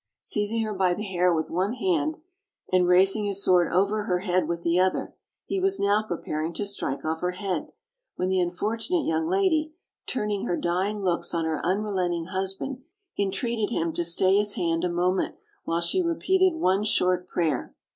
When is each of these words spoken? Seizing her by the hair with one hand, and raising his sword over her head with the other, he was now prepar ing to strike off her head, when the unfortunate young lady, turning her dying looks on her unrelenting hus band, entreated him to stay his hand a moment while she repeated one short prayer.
Seizing 0.21 0.63
her 0.63 0.73
by 0.73 0.95
the 0.95 1.03
hair 1.03 1.31
with 1.31 1.51
one 1.51 1.73
hand, 1.73 2.15
and 2.73 2.87
raising 2.87 3.25
his 3.25 3.43
sword 3.43 3.71
over 3.71 4.05
her 4.05 4.21
head 4.21 4.47
with 4.47 4.63
the 4.63 4.79
other, 4.79 5.13
he 5.45 5.59
was 5.59 5.79
now 5.79 6.01
prepar 6.01 6.43
ing 6.43 6.53
to 6.53 6.65
strike 6.65 7.05
off 7.05 7.21
her 7.21 7.33
head, 7.37 7.67
when 8.15 8.27
the 8.27 8.39
unfortunate 8.39 9.05
young 9.05 9.27
lady, 9.27 9.75
turning 10.07 10.45
her 10.47 10.57
dying 10.57 11.03
looks 11.03 11.35
on 11.35 11.45
her 11.45 11.63
unrelenting 11.63 12.25
hus 12.31 12.55
band, 12.55 12.81
entreated 13.19 13.69
him 13.69 13.93
to 13.93 14.03
stay 14.03 14.37
his 14.37 14.53
hand 14.53 14.83
a 14.83 14.89
moment 14.89 15.35
while 15.65 15.81
she 15.81 16.01
repeated 16.01 16.55
one 16.55 16.83
short 16.83 17.27
prayer. 17.27 17.75